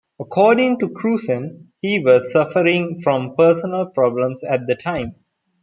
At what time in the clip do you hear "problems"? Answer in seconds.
3.91-4.43